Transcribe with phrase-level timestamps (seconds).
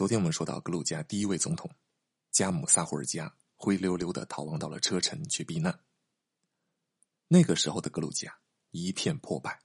[0.00, 1.70] 昨天我们说到，格鲁吉亚第一位总统
[2.30, 5.78] 加姆萨胡尔加灰溜溜的逃亡到了车臣去避难。
[7.28, 8.34] 那个时候的格鲁吉亚
[8.70, 9.60] 一片破败，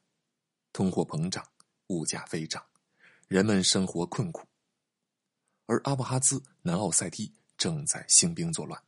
[0.74, 1.42] 通货膨胀，
[1.88, 2.62] 物价飞涨，
[3.30, 4.46] 人们生活困苦。
[5.68, 8.84] 而阿布哈兹、南奥塞梯正在兴兵作乱，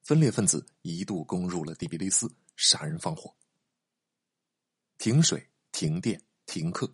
[0.00, 3.36] 分裂分子一度攻入了第比利斯，杀人放火，
[4.96, 6.90] 停水、停电、停课。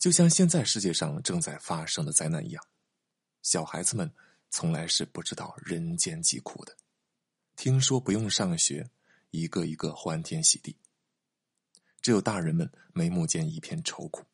[0.00, 2.66] 就像现在世界上正在发生的灾难一样，
[3.42, 4.10] 小孩子们
[4.48, 6.74] 从来是不知道人间疾苦的。
[7.54, 8.90] 听说不用上学，
[9.30, 10.74] 一个一个欢天喜地。
[12.00, 14.24] 只有大人们眉目间一片愁苦，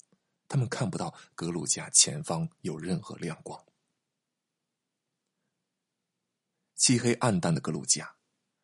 [0.46, 3.60] 他们看不到格鲁吉亚前方有任何亮光。
[6.76, 8.14] 漆黑暗淡的格鲁吉亚，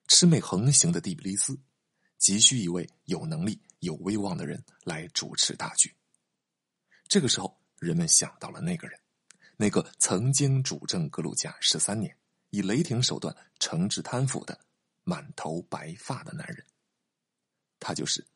[0.07, 1.59] 魑魅横行的第比利斯，
[2.17, 5.93] 急需一位有能力、有威望的人来主持大局。
[7.13, 8.99] 这个时候，人们想到了那个人，
[9.59, 12.17] 那个曾经主政格鲁吉亚十三年、
[12.49, 14.59] 以雷霆手段惩治贪腐的
[15.05, 16.67] 满头白发的男人。
[17.79, 18.27] 他就是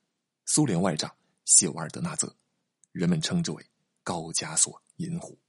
[0.44, 2.36] 苏联外长谢瓦尔德纳泽，
[2.92, 3.66] 人们称之为
[4.02, 5.40] 高加索银狐。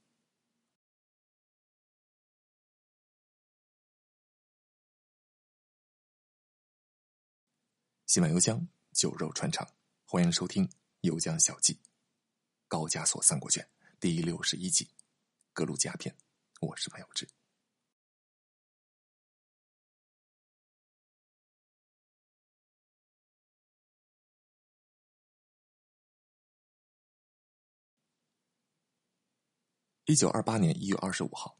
[8.06, 9.68] 喜满油香，酒肉穿肠，
[10.06, 10.66] 欢迎收听
[11.02, 11.74] 《油酱小记》。
[12.68, 13.66] 高加索三国卷
[13.98, 14.90] 第六十一集，
[15.54, 16.14] 格鲁吉亚篇。
[16.60, 17.26] 我是潘有志。
[30.04, 31.58] 一九二八年一月二十五号，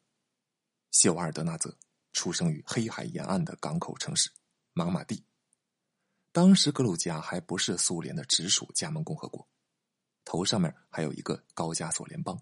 [0.91, 1.75] 谢瓦尔德纳泽
[2.12, 4.31] 出生于黑海沿岸的港口城市
[4.75, 5.25] 马马蒂。
[6.33, 9.48] 当时格鲁吉亚还不是苏联的直属加盟共和国。
[10.29, 12.39] 头上面还有一个高加索联邦。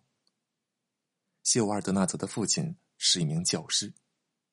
[1.45, 3.95] 谢瓦尔德纳泽的父亲是一名教师，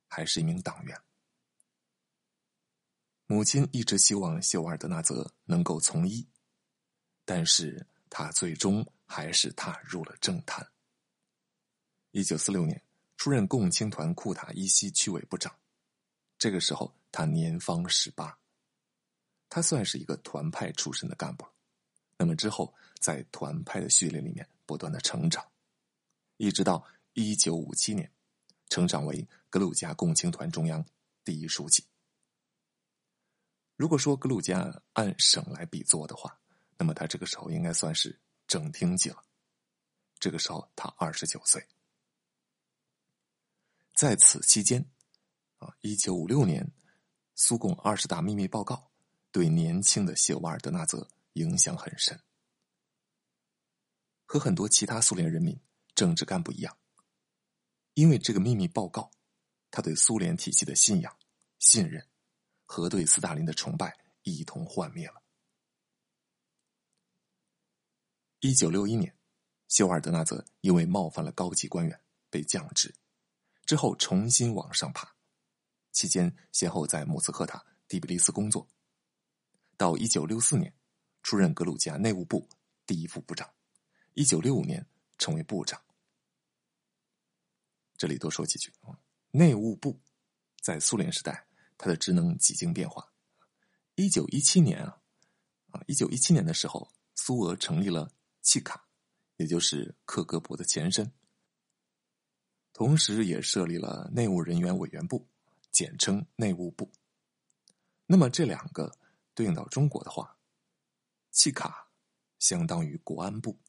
[0.08, 1.02] 还是一名党员。
[3.26, 6.30] 母亲一直希望谢瓦尔德纳泽能够从医，
[7.26, 10.72] 但是他最终还是踏入了政坛。
[12.12, 12.80] 一九四六年，
[13.18, 15.52] 出任共青团库塔伊西区委部长，
[16.38, 18.38] 这个时候他年方十八，
[19.50, 21.53] 他算是一个团派出身的干部了。
[22.24, 25.46] 那么之后，在团派的序列里面不断的成长，
[26.38, 28.10] 一直到一九五七年，
[28.70, 30.86] 成长为格鲁吉亚共青团中央
[31.26, 31.84] 第一书记。
[33.76, 36.40] 如果说格鲁吉亚按省来比作的话，
[36.78, 38.18] 那么他这个时候应该算是
[38.48, 39.22] 正厅级了。
[40.18, 41.62] 这个时候他二十九岁，
[43.94, 44.90] 在此期间，
[45.58, 46.66] 啊，一九五六年，
[47.36, 48.90] 苏共二十大秘密报告
[49.30, 51.06] 对年轻的谢瓦尔德纳泽。
[51.34, 52.20] 影响很深，
[54.26, 55.60] 和很多其他苏联人民
[55.96, 56.78] 政治干部一样，
[57.96, 59.10] 因为这个秘密报告，
[59.72, 61.18] 他对苏联体系的信仰、
[61.60, 62.08] 信任
[62.66, 65.24] 和对斯大林的崇拜一同幻灭了。
[68.40, 69.16] 一九六一年，
[69.70, 72.00] 谢瓦尔德纳泽因为冒犯了高级官员
[72.30, 72.94] 被降职，
[73.66, 75.16] 之后重新往上爬，
[75.92, 78.68] 期间先后在莫斯科塔、第比利斯工作，
[79.78, 80.72] 到一九六四年。
[81.24, 82.48] 出任格鲁吉亚内务部
[82.86, 83.50] 第一副部长，
[84.14, 84.86] 一九六五年
[85.18, 85.82] 成为部长。
[87.98, 89.00] 这里多说几句啊，
[89.32, 89.98] 内务部
[90.62, 91.48] 在苏联时代，
[91.78, 93.10] 它的职能几经变化。
[93.96, 95.02] 一九一七年啊，
[95.72, 98.12] 啊，一九一七年的时候，苏俄成立了
[98.42, 98.86] 契卡，
[99.38, 101.10] 也就是克格勃的前身，
[102.74, 105.26] 同时也设立了内务人员委员部，
[105.72, 106.92] 简称内务部。
[108.06, 108.92] 那么这两个
[109.34, 110.33] 对应到中国的话。
[111.34, 111.90] 契卡
[112.38, 113.60] 相当于国安部，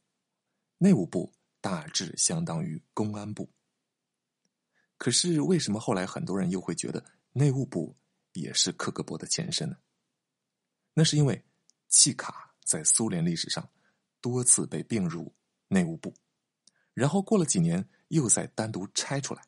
[0.76, 1.32] 内务部
[1.62, 3.50] 大致相当于公安部。
[4.98, 7.96] 可是为什么后来很多人又会觉得内务部
[8.34, 9.76] 也是克格勃的前身呢？
[10.92, 11.42] 那是因为
[11.88, 13.68] 契卡在苏联历史上
[14.20, 15.34] 多次被并入
[15.66, 16.14] 内务部，
[16.92, 19.42] 然后过了几年又再单独拆出来，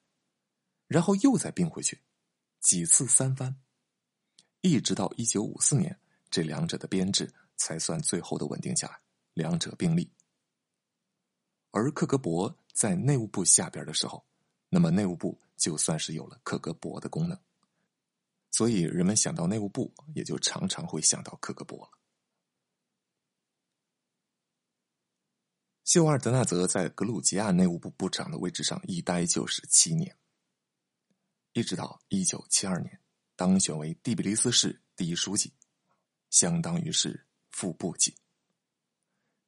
[0.88, 2.00] 然后又再并回去，
[2.60, 3.60] 几次三番，
[4.62, 6.00] 一直到一九五四年，
[6.30, 7.30] 这两者的编制。
[7.56, 9.00] 才算最后的稳定下来，
[9.34, 10.10] 两者并立。
[11.72, 14.24] 而克格勃在内务部下边的时候，
[14.70, 17.38] 那么内务部就算是有了克格勃的功能，
[18.50, 21.90] 所以人们想到内务部，也就常常会想到克格勃了。
[25.84, 30.16] 谢瓦尔德纳泽在格鲁吉亚内务部部长的位置上一待就是七年，
[31.52, 32.98] 一直到一九七二年
[33.36, 35.52] 当选为第比利斯市第一书记，
[36.30, 37.25] 相当于是。
[37.56, 38.14] 副部级。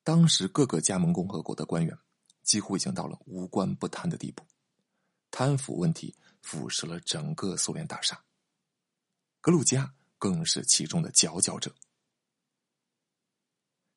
[0.03, 1.95] 当时各个加盟共和国的官员
[2.43, 4.47] 几乎已经到了无官不贪的地步，
[5.31, 8.19] 贪腐问题腐蚀了整个苏联大厦。
[9.43, 11.75] 格鲁吉亚更是其中的佼佼者。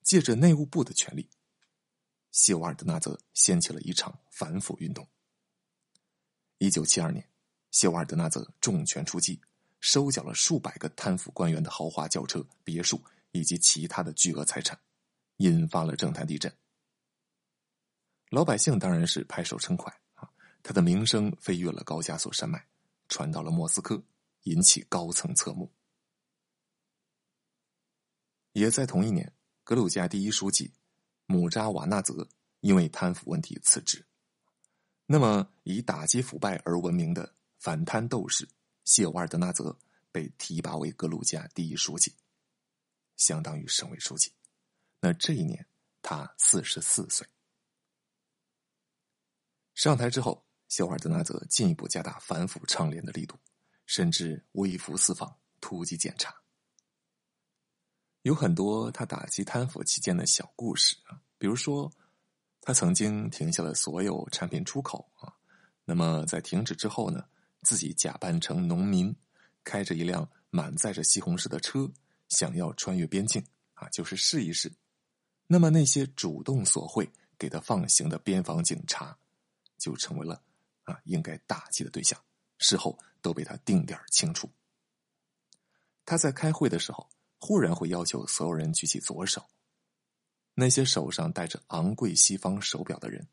[0.04, 1.30] 借着内务部的权力，
[2.32, 5.08] 谢瓦尔德纳泽掀起了一场反腐运动。
[6.58, 7.26] 一九七二年，
[7.72, 9.40] 谢瓦尔德纳泽重拳出击，
[9.80, 14.80] 收缴了数百个贪腐官员的豪华轿车、别墅以及其他的巨额财产，
[15.38, 16.54] 引发了政坛地震。
[18.30, 20.30] 老百姓当然是拍手称快啊！
[20.64, 22.66] 他的名声飞越了高加索山脉，
[23.10, 24.02] 传到了莫斯科，
[24.44, 25.70] 引起高层侧目。
[28.54, 29.34] 也在同一年，
[29.64, 30.74] 格鲁吉亚第一书记
[31.26, 32.28] 姆扎瓦纳泽
[32.62, 34.06] 因为贪腐问题辞职。
[35.06, 38.48] 那么，以打击腐败而闻名的反贪斗士
[38.86, 39.78] 谢瓦尔德纳泽
[40.10, 42.14] 被提拔为格鲁吉亚第一书记，
[43.22, 44.32] 相当于省委书记。
[45.00, 45.64] 那这一年，
[46.02, 47.28] 他四十四岁。
[49.76, 53.38] 上台之后，谢瓦尔德纳泽进一步加大反腐倡廉的力度，
[53.86, 56.36] 甚至微服私访、突击检查。
[58.24, 61.92] 有很多他打击贪腐期间的小故事啊，比如说，
[62.60, 65.32] 他曾经停下了所有产品出口啊，
[65.86, 67.24] 那么在停止之后呢，
[67.62, 69.16] 自己假扮成农民，
[69.64, 71.92] 开着一辆满载着西红柿的车，
[72.32, 73.42] 想要穿越边境
[73.76, 74.70] 啊，就是试一试。
[75.48, 79.18] 那么那些主动索贿给他放行的边防警察。
[79.78, 80.40] 就成为了
[80.84, 82.24] 啊应该打击的对象，
[82.60, 84.48] 事后都被他定点清除。
[86.06, 89.44] 他在开会的时候，忽然会要求所有人举起左手，
[90.54, 93.28] 那些手上戴着昂贵西方手表的人，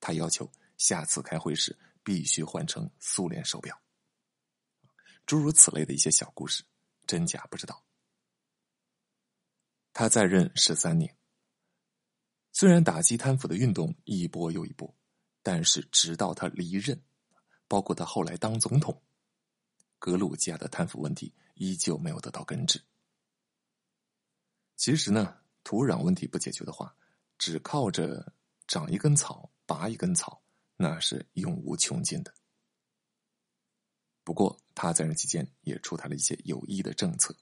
[0.00, 3.80] 他要求下次开会时必须换成苏联手表。
[5.24, 6.64] 诸如此类的一些小故事，
[7.06, 7.80] 真假不知道。
[9.98, 11.16] 他在任十三年，
[12.52, 14.94] 虽然打击贪腐的运动一波又一波。
[15.42, 17.02] 但是，直到他离任，
[17.66, 19.02] 包括他后来当总统，
[19.98, 22.78] 格鲁吉亚的贪腐问题依旧没有得到根治。
[24.76, 26.94] 其实呢，土壤问题不解决的话，
[27.38, 28.34] 只靠着
[28.66, 30.42] 长一根草拔一根草，
[30.76, 32.34] 那是永无穷尽的。
[34.24, 37.34] 不过，他在任期间也出台了一些有益的政策，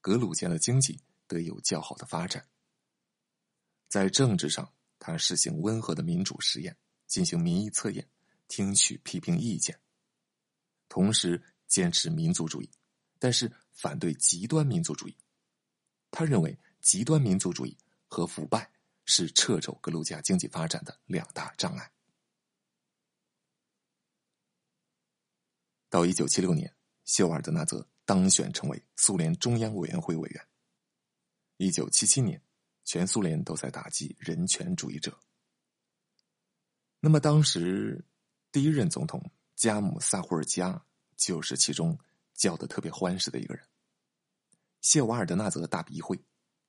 [0.00, 2.44] 格鲁吉亚的经济得有较好的发展。
[3.88, 6.76] 在政治上，他实行温和的民主实验。
[7.08, 8.06] 进行民意测验，
[8.48, 9.80] 听取批评意见，
[10.90, 12.68] 同时坚持民族主义，
[13.18, 15.16] 但是反对极端民族主义。
[16.10, 17.74] 他认为极端民族主义
[18.08, 18.70] 和腐败
[19.06, 21.90] 是掣肘格鲁吉亚经济发展的两大障碍。
[25.88, 26.70] 到一九七六年，
[27.06, 30.46] 谢瓦尔德纳泽当选成为苏联中央委员会委员。
[31.58, 32.40] 一九七七年，
[32.84, 35.18] 全苏联都在打击人权主义者。
[37.00, 38.04] 那么，当时
[38.52, 39.20] 第一任总统
[39.56, 40.80] 加姆萨霍尔加
[41.16, 41.98] 就是其中
[42.32, 43.66] 叫的特别欢实的一个人。
[44.82, 46.16] 谢瓦尔德纳泽大笔一挥，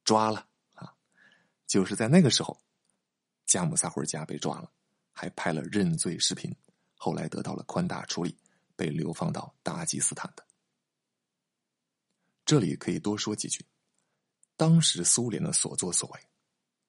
[0.03, 0.91] 抓了啊！
[1.67, 2.59] 就是在那个时候，
[3.45, 4.71] 加姆萨霍尔加被抓了，
[5.11, 6.51] 还拍了认罪视频，
[6.95, 8.35] 后来得到了宽大处理，
[8.75, 10.43] 被流放到达吉斯坦的。
[12.43, 13.63] 这里可以多说几句，
[14.59, 16.19] 当时苏联的所作所为，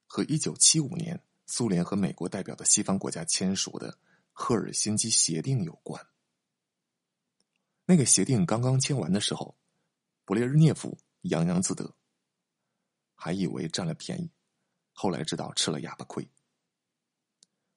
[0.08, 1.22] 和一九七五年。
[1.46, 3.99] 苏联和美国代表的西方国家签署的
[4.31, 6.04] 赫尔辛基协定有关。
[7.87, 9.56] 那个协定刚刚签完的时候，
[10.25, 11.92] 勃列日涅夫洋洋自得，
[13.16, 14.30] 还以为占了便宜，
[14.92, 16.28] 后来知道吃了哑巴亏。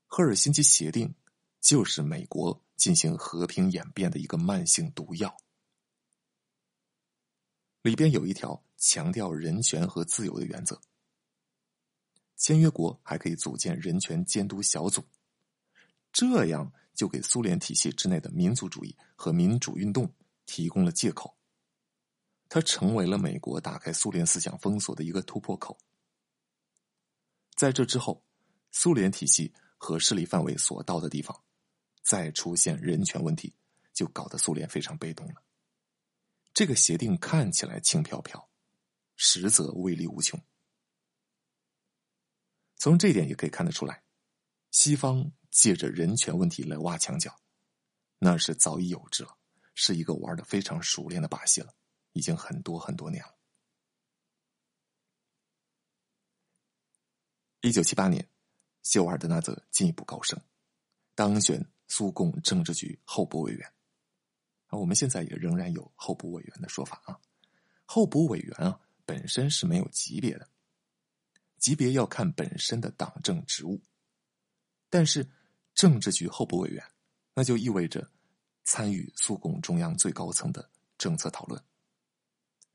[0.05, 1.15] 赫尔辛基协定
[1.59, 5.35] 就是美国进行和平演变的一个慢性毒药，
[7.81, 10.77] 里边有一条强调人权和自由的原则。
[12.35, 15.01] 签约国还可以组建人权监督小组，
[16.11, 20.13] 这样就给苏联体系之内的民族主义和民主运动
[20.45, 21.33] 提供了借口。
[22.49, 25.77] 它成为了美国打开苏联思想封锁的一个突破口。
[27.55, 28.25] 在这之后，
[28.71, 31.41] 苏联体系和势力范围所到的地方，
[32.01, 33.55] 再出现人权问题，
[33.93, 35.35] 就搞得苏联非常被动了。
[36.53, 38.49] 这个协定看起来轻飘飘，
[39.25, 40.37] 实则威力无穷。
[42.75, 44.03] 从这点也可以看得出来，
[44.69, 47.39] 西方借着人权问题来挖墙脚，
[48.19, 49.37] 那是早已有之了，
[49.75, 51.73] 是一个玩的非常熟练的把戏了，
[52.11, 53.33] 已经很多很多年了。
[57.61, 58.27] 一九七八年，
[58.81, 60.37] 谢瓦尔德纳泽进一步高升，
[61.15, 63.73] 当选苏共政治局候补委员。
[64.65, 67.21] 啊，我们现在也仍然有候补委员的说法啊，
[67.85, 70.47] 候补委员啊本身是没有级别的。
[71.57, 73.81] 级别要看本身的党政职务，
[74.89, 75.25] 但是
[75.73, 76.83] 政治局候补委员，
[77.33, 78.11] 那就意味着
[78.65, 81.63] 参与苏共中央最高层的政策讨论，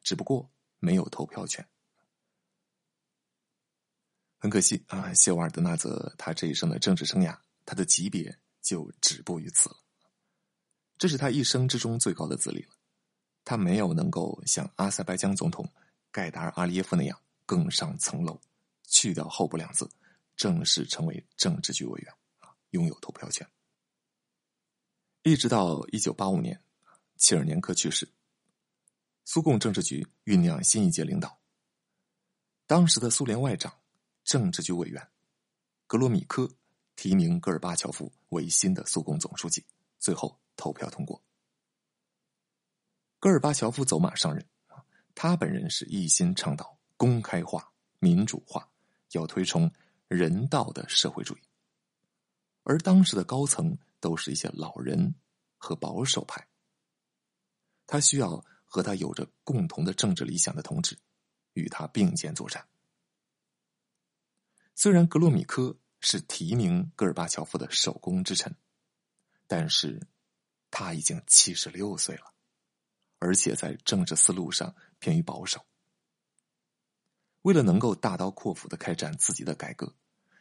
[0.03, 1.69] 只不过没有投票权。
[4.39, 9.77] 很可惜啊，谢瓦尔德纳泽他这一生的政治生涯，他的级别就止步于此了。
[10.97, 12.75] 这是他一生之中最高的资历了，
[13.45, 15.71] 他没有能够像阿塞拜疆总统
[16.11, 18.41] 盖达尔阿利耶夫那样更上层楼，
[18.85, 19.91] 去掉候补两字，
[20.37, 23.47] 正式成为政治局委员啊，拥有投票权。
[25.23, 26.63] 一直到一九八五年，
[27.17, 28.09] 切尔年科去世，
[29.25, 31.39] 苏共政治局酝酿新一届领导，
[32.67, 33.73] 当时的苏联外长。
[34.25, 35.09] 政治局委员
[35.87, 36.55] 格罗米科
[36.97, 39.65] 提名戈尔巴乔夫为新的苏共总书记，
[39.99, 41.25] 最后投票通过。
[43.19, 44.47] 戈尔巴乔夫走马上任
[45.21, 48.71] 他本人是一心倡导公开化、民主化，
[49.11, 49.69] 要推崇
[50.07, 51.41] 人道的社会主义。
[52.63, 55.13] 而当时的高层都是一些老人
[55.57, 56.47] 和保守派，
[57.85, 60.97] 他需要和他有着共同的政治理想的同志
[61.55, 62.65] 与他并肩作战。
[64.77, 68.55] 虽然格洛米科是提名戈尔巴乔夫的首功之臣，
[69.49, 70.01] 但是
[70.71, 72.33] 他已经七十六岁了，
[73.19, 75.65] 而且在政治思路上偏于保守。
[77.43, 79.95] 为了能够大刀阔斧的开展自己的改革，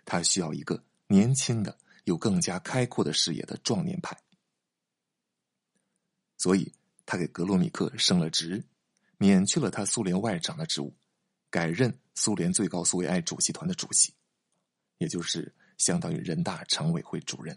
[0.04, 4.18] 他需要一个年轻的、有更加开阔的视野的壮年派。
[6.38, 6.74] 所以，
[7.06, 8.64] 他给格洛米克升了职，
[9.18, 10.94] 免去了他苏联外长的职务，
[11.50, 14.14] 改任苏联最高苏维埃主席团的主席。
[14.98, 17.56] 也就是相当于人大常委会主任，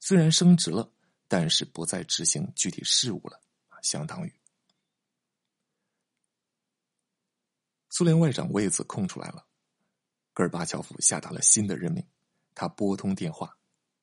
[0.00, 0.90] 虽然升职了，
[1.28, 3.40] 但是不再执行具体事务了
[3.82, 4.32] 相当于
[7.94, 9.46] 苏联外长位子空出来了，
[10.32, 12.02] 戈尔巴乔夫下达了新的任命，
[12.54, 13.54] 他拨通电话，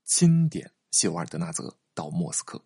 [0.05, 2.63] 钦点谢瓦尔德纳泽到莫斯科，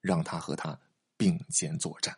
[0.00, 0.80] 让他和他
[1.16, 2.16] 并肩作战。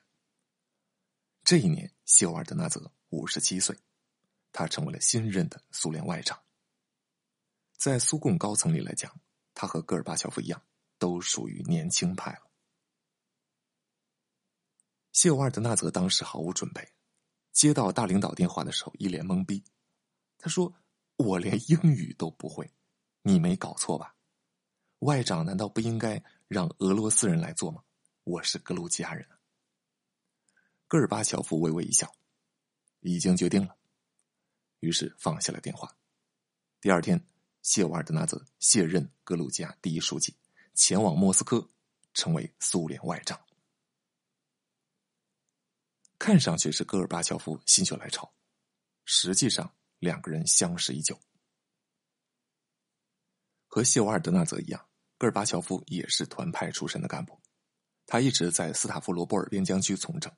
[1.44, 3.74] 这一年，谢瓦尔德纳泽五十七岁。
[4.52, 6.38] 他成为了新任的苏联外长。
[7.78, 9.18] 在苏共高层里来讲，
[9.54, 10.62] 他和戈尔巴乔夫一样，
[10.98, 12.50] 都属于年轻派了。
[15.12, 16.92] 谢瓦尔德纳泽当时毫无准备，
[17.56, 19.64] 接到大领导电话的时候一脸懵逼。
[20.36, 20.74] 他说
[21.16, 22.70] ：“我连英语都不会，
[23.22, 24.14] 你没搞错吧？
[24.98, 27.82] 外长难道不应该让俄罗斯人来做吗？
[28.24, 29.26] 我是格鲁吉亚人。”
[30.86, 32.14] 戈尔巴乔夫微微一笑
[33.00, 33.74] ：“已经决定了。”
[34.80, 35.96] 于是放下了电话。
[36.78, 37.26] 第二天，
[37.62, 40.36] 谢瓦尔德纳泽卸任格鲁吉亚第一书记，
[40.74, 41.66] 前往莫斯科，
[42.12, 43.40] 成为苏联外长。
[46.18, 48.32] 看上去是戈尔巴乔夫心血来潮，
[49.04, 51.20] 实际上两个人相识已久。
[53.66, 57.40] 和谢瓦尔德纳泽一样，戈尔巴乔夫也是团派出身的干部，
[58.06, 60.34] 他一直在斯塔夫罗波尔边疆区从政。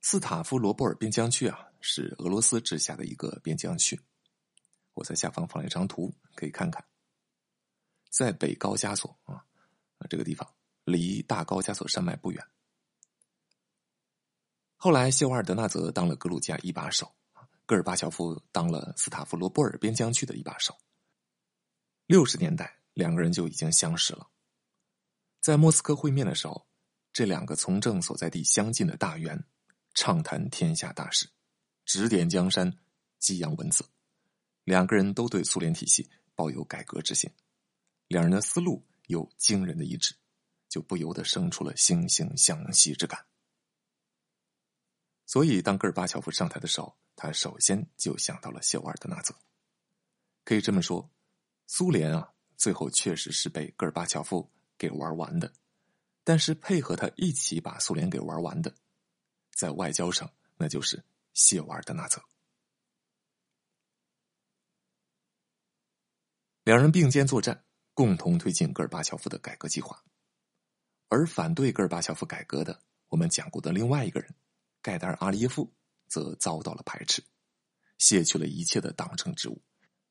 [0.00, 4.00] 斯塔夫罗波尔边疆区啊，是俄罗斯治下的一个边疆区。
[4.94, 6.84] 我在下方放了一张图，可以看看。
[8.10, 9.36] 在北高加索啊，
[9.98, 10.48] 啊这个地方
[10.84, 12.44] 离大高加索山脉不远。
[14.84, 17.14] 后来谢瓦尔德纳泽当了格鲁吉亚一把手，
[17.66, 20.76] 戈尔巴乔夫当了斯塔夫罗波尔边疆区的一把手。
[22.06, 24.26] 六十年代，两个人就已经相识了。
[25.40, 26.66] 在莫斯科会面的时候，
[27.12, 29.40] 这两个从政所在地相近的大员。
[29.94, 31.28] 畅谈天下大事，
[31.84, 32.76] 指点江山，
[33.20, 33.84] 激扬文字。
[34.64, 37.30] 两个人都对苏联体系抱有改革之心，
[38.08, 40.12] 两人的思路有惊人的一致，
[40.68, 43.24] 就不由得生出了惺惺相惜之感。
[45.32, 49.34] 所以，当戈尔巴乔夫上台的时候，他首先就想到了谢瓦尔德纳泽。
[50.44, 51.10] 可以这么说，
[51.66, 54.46] 苏联啊，最后确实是被戈尔巴乔夫
[54.76, 55.50] 给玩完的。
[56.22, 58.74] 但是，配合他一起把苏联给玩完的。
[59.54, 62.22] 在外交上，那就是谢瓦尔德纳泽。
[66.62, 70.04] 两人并肩作战，共同推进戈尔巴乔夫的改革计划。
[71.08, 74.34] 而反对戈尔巴乔夫改革的，我们讲过的另外一个人
[74.82, 75.72] 盖达尔阿里耶夫，
[76.08, 77.24] 则遭到了排斥，
[77.96, 79.62] 卸去了一切的党政职务，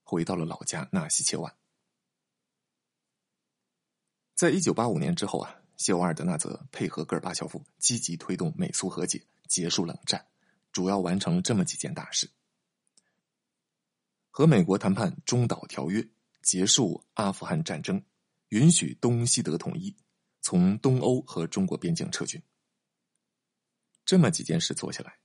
[0.01, 1.56] 回到了老家纳西切万。
[4.34, 5.58] 在一九八五年之后啊。
[5.78, 10.24] 谢瓦尔德纳泽配合戈尔巴乔夫积极推动美苏和解，结束冷战，
[10.72, 12.30] 主要完成了这么几件大事：
[14.30, 16.08] 和美国谈判中导条约，
[16.44, 18.00] 结束阿富汗战争，
[18.50, 19.96] 允许东西德统一，
[20.42, 22.40] 从东欧和中国边境撤军。
[24.05, 25.20] 这么几件事做下来，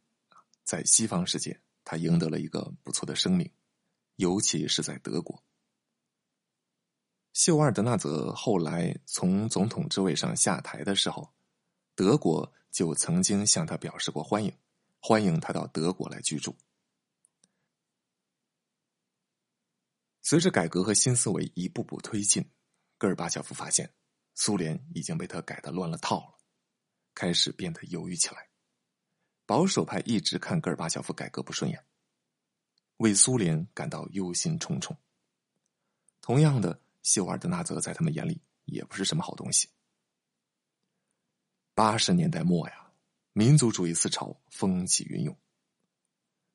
[0.65, 3.51] 在西方世界，他赢得了一个不错的声名，
[4.17, 5.43] 尤其是在德国。
[7.33, 11.35] 谢瓦尔德纳泽后来从总统之位上下台的时候，
[11.95, 14.57] 德国就曾经向他表示过欢迎，
[15.01, 16.57] 欢迎他到德国来居住。
[20.23, 22.45] 随着改革和新思维一步步推进，
[22.99, 23.95] 戈尔巴乔夫发现
[24.35, 26.39] 苏联已经被他改的乱了套了，
[27.15, 28.49] 开始变得犹豫起来。
[29.47, 31.83] 保守派一直看戈尔巴乔夫改革不顺眼，
[32.99, 34.95] 为苏联感到忧心忡忡。
[36.21, 36.79] 同样的。
[37.07, 39.69] 谢瓦尔德纳泽在他们眼里也不是什么好东西。
[41.73, 42.91] 八十年代末呀，
[43.33, 45.39] 民族主义思潮风起云涌，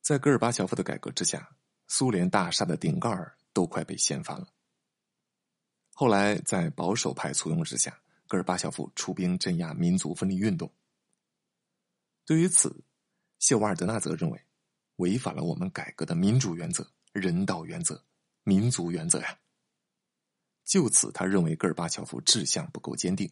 [0.01, 1.55] 在戈尔巴乔夫的改革之下，
[1.87, 4.45] 苏联大厦的顶盖儿都快被掀翻了。
[5.93, 10.69] 后来在保守派簇拥之下，戈尔巴乔夫出兵镇压民族分离运动。
[12.25, 12.83] 对于此，
[13.39, 14.45] 谢瓦尔德纳泽认为，
[14.97, 18.03] 违反了我们改革的民主原则、人道原则、
[18.43, 19.37] 民族原则呀。
[20.63, 23.29] 就此，他认为戈尔巴乔夫志向不够坚定，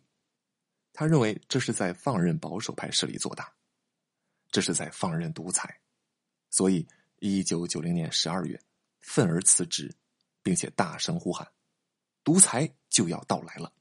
[0.91, 3.53] 他认为这是在放任保守派势力做大，
[4.49, 5.79] 这是在放任独裁，
[6.49, 6.85] 所以
[7.19, 8.59] 一九九零年十二月，
[8.99, 9.95] 愤而辞职，
[10.41, 11.49] 并且大声呼喊
[12.25, 13.71] ：“独裁就要到来了。”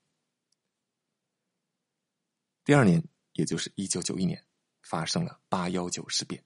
[2.63, 4.45] 第二年，也就是一九九一年，
[4.89, 6.43] 发生了八幺九事变，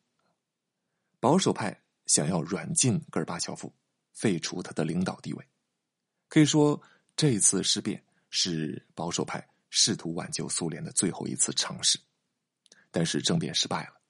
[1.20, 3.72] 保守派想要软禁戈尔巴乔夫，
[4.12, 5.48] 废除他的领导地位，
[6.28, 6.82] 可以说。
[7.14, 12.00] 这次事变是保守派试图挽救苏联的最后一次尝试，
[12.90, 14.00] 但是政变失败了。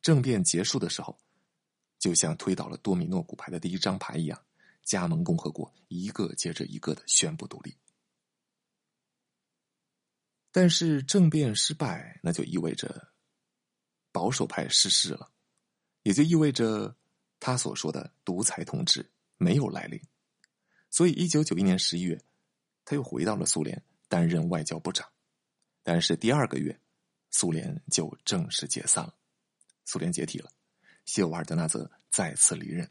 [0.00, 1.18] 政变结束的时候，
[1.98, 4.40] 就像推倒了多米诺骨牌的第一张牌一样，
[4.84, 7.76] 加盟共和国一个接着一个的宣布独立。
[10.52, 13.09] 但是政变失败，那就意味着
[14.12, 15.30] 保守派失势了，
[16.02, 16.96] 也就意味着
[17.38, 20.00] 他所说的独裁统治没有来临。
[20.90, 22.20] 所以，一九九一年十一月，
[22.84, 25.08] 他又回到了苏联，担任外交部长。
[25.82, 26.80] 但是第二个月，
[27.30, 29.14] 苏联就正式解散了，
[29.84, 30.50] 苏联解体了，
[31.04, 32.90] 谢瓦尔德纳泽再次离任。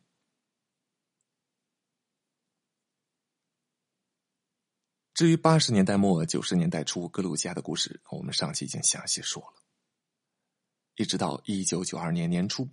[5.13, 9.61] 至于八十年代末九十年代初格鲁吉亚的故事，我们上期已经详细说了。
[10.99, 12.67] 一直到一九九二年年初，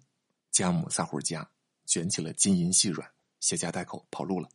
[0.50, 1.48] 加姆萨胡尔加
[1.84, 3.08] 卷起了金银细软，
[3.38, 4.48] 携家带口跑路了。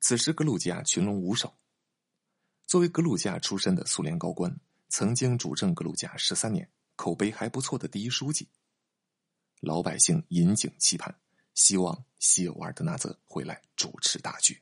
[0.00, 1.56] 此时，格鲁吉亚群龙无首。
[2.66, 4.52] 作为格鲁吉亚出身的苏联高官，
[4.88, 8.48] 曾经主政格鲁吉亚十三年，口碑还不错的第一书记，
[9.60, 11.20] 老百姓引颈期盼，
[11.54, 14.60] 希望谢瓦尔德纳泽回来主持大局。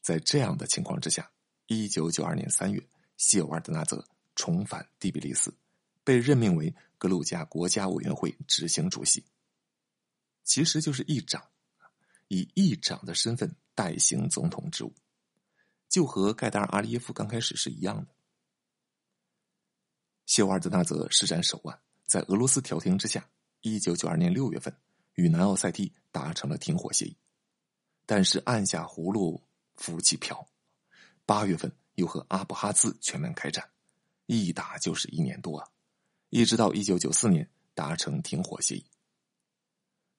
[0.00, 1.28] 在这样的情况之下，
[1.66, 5.54] 一九九二年三月，谢瓦尔德纳泽重返第比利斯，
[6.02, 9.24] 被任命为格鲁吉亚国家委员会执行主席，
[10.42, 11.42] 其实就是议长。
[12.28, 14.92] 以议长的身份代行总统职务，
[15.90, 18.14] 就和盖达尔阿利耶夫刚开始是一样的。
[20.24, 23.28] 谢瓦尔德纳泽施展手腕，在俄罗斯调停之下，
[23.60, 24.74] 一九九二年六月份
[25.16, 27.14] 与南奥塞梯达成了停火协议，
[28.06, 29.40] 但是按下葫芦
[29.76, 30.48] 浮起瓢，
[31.26, 33.68] 八月份又和阿布哈兹全面开战，
[34.26, 35.72] 一打就是一年多，
[36.30, 38.86] 一直到一九九四年达成停火协议，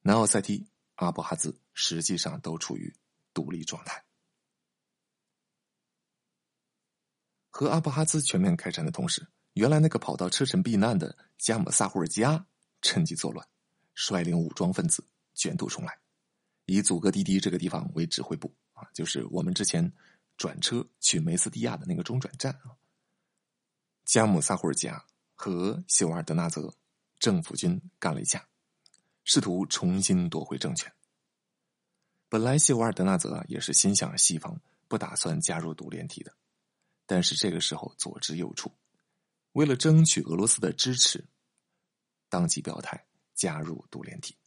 [0.02, 0.68] 南奥塞梯。
[0.96, 2.96] 阿布哈兹实际上都处于
[3.34, 4.02] 独立状态。
[7.50, 12.48] 和阿布哈兹全面开战的同时，原来那个跑到车臣避难的加姆萨胡尔加
[12.82, 13.46] 趁机作乱，
[13.94, 16.00] 率领武装分子卷土重来，
[16.66, 19.92] 以祖格迪迪这个地方为指挥部啊，就是我们之前
[20.38, 22.72] 转车去梅斯蒂亚的那个中转站啊。
[24.06, 26.74] 加姆萨胡尔加和谢瓦尔德纳泽
[27.20, 28.48] 政府军干了一架。
[29.28, 30.94] 试图重新夺回政权。
[32.30, 36.32] 本来谢瓦尔德纳泽也是心向西方，不打算加入独联体的，
[37.08, 38.72] 但是这个时候左支右绌，
[39.54, 41.26] 为了争取俄罗斯的支持，
[42.30, 44.38] 当即表态加入独联体。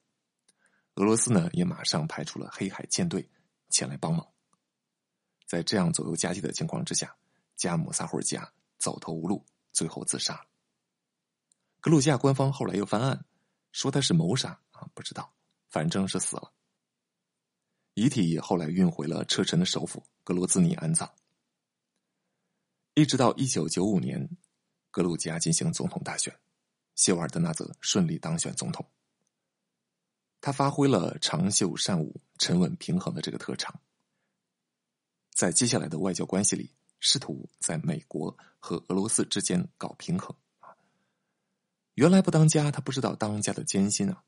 [0.95, 3.29] 俄罗斯呢也马上派出了黑海舰队
[3.71, 4.25] 前来帮忙。
[5.45, 7.17] 在这样左右夹击的情况之下，
[7.57, 10.47] 加姆萨胡尔加走投无路，最后自杀。
[11.81, 13.25] 格鲁吉亚官方后来又翻案，
[13.73, 14.89] 说他是谋杀啊。
[14.95, 15.33] 不知道，
[15.69, 16.53] 反正是死了。
[17.95, 21.13] 遗体后来运回了车臣的首府格罗兹尼安葬。
[22.95, 24.29] 一直到一九九五年，
[24.91, 26.37] 格鲁吉亚进行总统大选，
[26.95, 28.89] 谢瓦尔德纳泽顺利当选总统。
[30.41, 33.81] 他发挥了长袖善舞、沉稳平衡的这个特长，
[35.35, 40.35] 在接下来的外交关系里，试图在美国和俄罗斯之间搞平衡。
[41.95, 44.23] 原来不当家，他不知道当家的艰辛啊。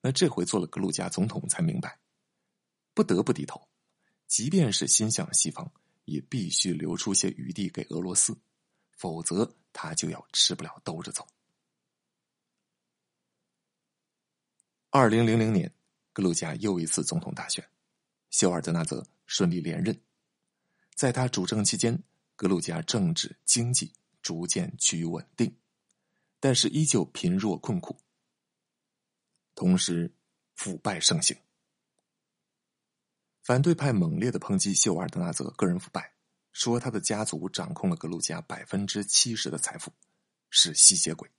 [0.00, 1.98] 那这回做了格鲁吉亚总统，才明白，
[2.94, 3.68] 不得不低头。
[4.26, 5.70] 即便是心向西方，
[6.04, 8.38] 也必须留出些余地给俄罗斯，
[8.96, 11.26] 否则他就要吃不了兜着走。
[14.90, 15.72] 二零零零年，
[16.12, 17.68] 格鲁吉亚又一次总统大选，
[18.30, 20.00] 谢尔德纳泽顺利连任。
[21.00, 22.02] 在他主政期间，
[22.36, 25.56] 格鲁吉亚政治经济逐渐趋于稳定，
[26.38, 27.96] 但是依旧贫弱困苦，
[29.54, 30.12] 同时
[30.56, 31.34] 腐败盛行。
[33.42, 36.12] 反对派猛烈的抨击秀尔德纳泽个人腐败，
[36.52, 39.90] 说他的家族掌控了格鲁吉亚百分之七十的财富，
[40.50, 41.30] 是吸血鬼，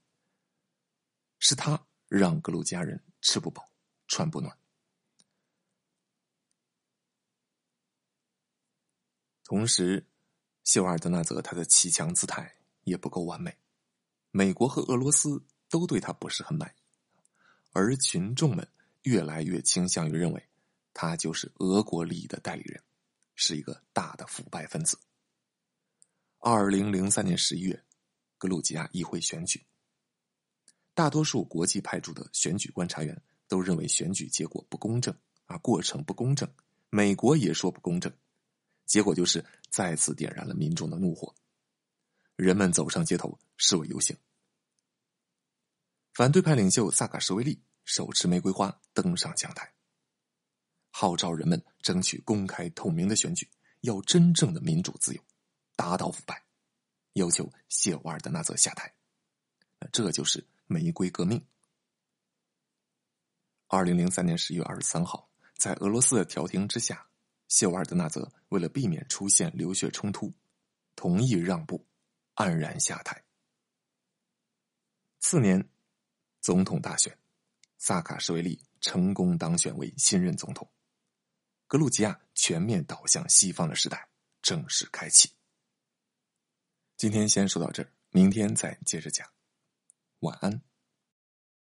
[1.37, 3.69] 是他让格鲁吉亚人吃不饱、
[4.07, 4.57] 穿不暖。
[9.51, 10.07] 同时，
[10.63, 13.53] 秀尔德纳泽他的骑墙姿态也不够完美，
[14.31, 16.81] 美国和俄罗斯都对他不是很满意，
[17.73, 18.65] 而群众们
[19.01, 20.41] 越来越倾向于认为。
[20.93, 22.81] 他就是俄国利益的代理人，
[23.35, 24.97] 是一个大的腐败分子。
[26.39, 27.83] 二零零三年十一月，
[28.37, 29.61] 格鲁吉亚议会选举，
[30.93, 35.13] 大多数国际派驻的选举观察员都认为选举结果不公正
[35.47, 36.49] 啊，过程不公正。
[36.89, 38.09] 美国也说不公正，
[38.91, 41.33] 结果就是再次点燃了民众的怒火，
[42.35, 44.17] 人们走上街头示威游行。
[46.13, 49.73] 反对派领袖萨卡什维利手持玫瑰花登上讲台。
[50.89, 53.49] 号召人们争取公开透明的选举，
[53.79, 55.23] 要真正的民主自由，
[55.77, 56.43] 打倒腐败，
[57.13, 58.93] 要求谢瓦尔德纳泽下台。
[59.93, 61.41] 这就是玫瑰革命。
[63.67, 67.07] 二零零三年十一月二十三号，在俄罗斯的调停之下，
[67.51, 70.33] 谢瓦尔德纳泽为了避免出现流血冲突，
[70.95, 71.85] 同意让步，
[72.35, 73.21] 黯然下台。
[75.19, 75.69] 次年，
[76.39, 77.15] 总统大选，
[77.77, 80.65] 萨卡什维利成功当选为新任总统。
[81.67, 84.07] 格鲁吉亚全面倒向西方的时代
[84.41, 85.29] 正式开启。
[86.95, 89.27] 今天先说到这儿，明天再接着讲。
[90.19, 90.70] 晚安。